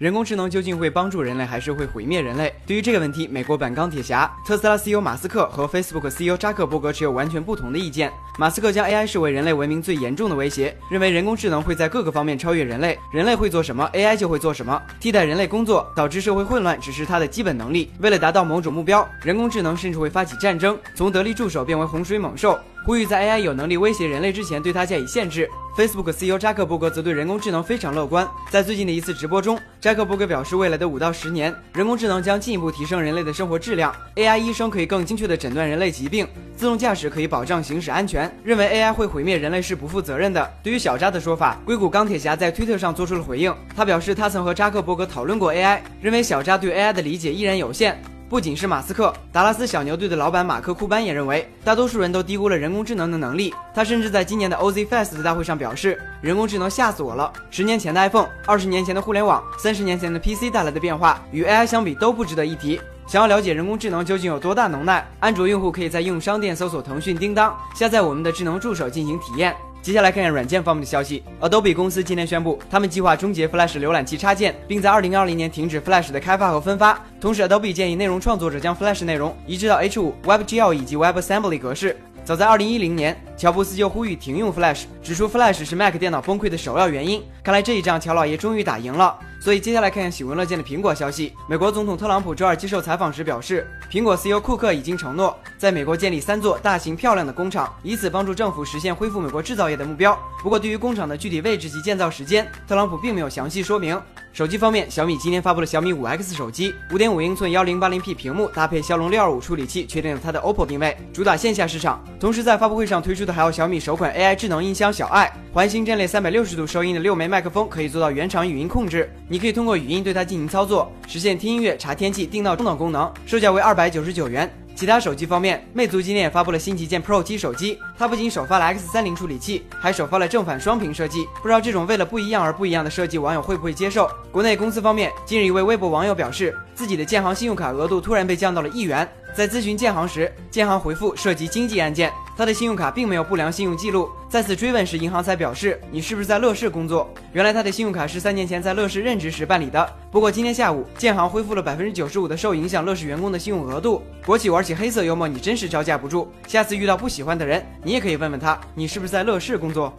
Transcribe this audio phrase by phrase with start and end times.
[0.00, 2.52] 人工智能究竟会帮助人类，还是会毁灭人类？
[2.66, 8.12] 对于这个问题，美国版钢铁侠、特斯拉 CEO 马斯克和 Facebook CEO 扎克伯格持有完全不同的意见。
[8.36, 17.92] 马斯克将 AI 视为人类文明最严重的威胁，认为人工智能会在各个方面超越人类，人类会做什么，AI 就会做什么，替代人类工作，导致社会混乱，只是它的基本能力。
[18.00, 22.58] 为了达到某种目标，人工智能甚至会发起战争，从得力助手变为洪水猛兽。
[22.84, 25.48] 呼吁在 AI 有能力威胁人类之前，对它加以限制。
[25.74, 28.28] Facebook CEO 扎克伯格则对人工智能非常乐观。
[28.50, 33.92] 在最近的一次直播中，扎克伯格表示，未来的五到十年，人工智能将进一步提升人类的生活质量。
[34.16, 38.30] AI 医生可以更精确地诊断人类疾病，自动驾驶可以保障行驶安全。
[38.44, 40.52] 认为 AI 会毁灭人类是不负责任的。
[40.62, 43.52] 对于小扎的说法，硅谷钢铁侠在推特上做出了回应。
[43.74, 47.98] 他表示，他曾和扎克伯格讨论过 AI，认为小扎对 AI 的理解依然有限。
[48.34, 53.54] 不仅是马斯克，达拉斯小牛队的老板马克库班也认为，大多数人都低估了人工智能的能力。
[53.72, 57.32] 他甚至在今年的 OZ Fest 大会上表示，人工智能吓死我了。
[57.48, 62.80] 十年前的 iPhone，二十年前的互联网，三十年前的 PC 带来的变化，与 AI 相比都不值得一提。
[63.06, 69.54] 想要了解人工智能究竟有多大能耐，安卓用户可以在应用商店搜索腾讯叮当，下载我们的智能助手进行体验。
[69.84, 71.22] 接下来看看软件方面的消息。
[71.42, 76.98] Adobe 公司今天宣布，他们计划终结 Flash 浏览器插件，并在2020年停止 Flash 的开发和分发。
[77.20, 81.94] 同时，Adobe 建议内容创作者将 Flash 内容移植到 H5、WebGL 以及 WebAssembly 格式。
[82.24, 87.22] 早在2010年，乔布斯就呼吁停用 Flash，指出 Flash 是 Mac 电脑崩溃的首要原因。
[87.42, 89.18] 看来这一仗，乔老爷终于打赢了。
[89.38, 91.34] 所以接下来看看喜闻乐见的苹果消息。
[91.46, 100.18] 美国总统特朗普周二接受采访时表示，苹果 CEO 库克已经承诺在美国建立三座大型漂亮的工厂，以此帮助政府实现恢复美国制造业的目标。
[100.42, 104.00] 不过，对于工厂的具体位置及建造时间，特朗普并没有详细说明。
[104.32, 112.02] 手机方面，小米今天发布了小米五 X 手机，五点五英寸幺零八零 P 屏幕，搭配骁龙六二五处理器，确定了它的 OPPO 定位，主打线下市场。
[112.18, 119.12] 同时，在发布会上推出的还有小米首款 AI 智能音箱小爱，环形阵列三百六十度收音的六枚麦克风，可以做到原厂语音控制。
[119.28, 123.12] 你可以通过语音对它进行操作，实现听音乐、查天气、定闹钟等功能。
[123.26, 124.48] 售价为二百九十九元。
[124.76, 131.24] 其他手机方面，魅族今天也发布了新旗舰 Pro 七手机，它不仅首发了 X 三零处理器，还首发了正反双屏设计。
[131.40, 134.10] 不知道这种为了不一样而不一样的设计，网友会不会接受？
[134.32, 139.08] 国内公司方面，近日一位微博网友表示，自己的建行信用卡额度突然被降到了一元。
[139.32, 144.10] 在咨询建行时，建行回复涉及经济案件，他的信用卡并没有不良信用记录。
[144.28, 147.08] 再次追问时，银行才表示你是不是在乐视工作？
[147.32, 149.88] 原来他的信用卡是三年前在乐视任职时办理的。
[150.10, 154.02] 不过今天下午，建行恢复了百分之九十五的受影响乐视员工的信用额度。
[154.26, 156.28] 国企玩起黑色幽默，你真是招架不住。
[156.48, 159.96] 下次遇到不喜欢的人，你也可以问问他，你是不是在乐视工作？